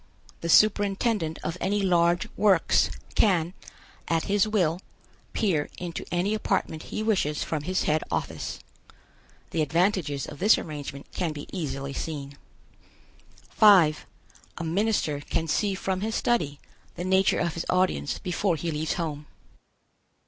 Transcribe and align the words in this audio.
The 0.39 0.49
superintendent 0.49 1.37
of 1.43 1.59
any 1.61 1.83
large 1.83 2.27
works 2.35 2.89
can, 3.13 3.53
at 4.07 4.23
his 4.23 4.47
will, 4.47 4.81
peer 5.33 5.69
into 5.77 6.05
any 6.11 6.33
apartment 6.33 6.81
he 6.89 7.03
wishes 7.03 7.43
from 7.43 7.61
his 7.61 7.83
head 7.83 8.01
office. 8.09 8.57
The 9.51 9.61
advantages 9.61 10.25
of 10.25 10.39
this 10.39 10.57
arrangement 10.57 11.05
can 11.11 11.33
be 11.33 11.45
easily 11.55 11.93
seen. 11.93 12.39
5. 13.51 14.07
A 14.57 14.63
minister 14.63 15.19
can 15.19 15.47
see 15.47 15.75
from 15.75 16.01
his 16.01 16.15
study 16.15 16.59
the 16.95 17.05
nature 17.05 17.37
of 17.37 17.53
his 17.53 17.67
audience 17.69 18.17
before 18.17 18.55
he 18.55 18.71
leaves 18.71 18.93
home. 18.93 19.27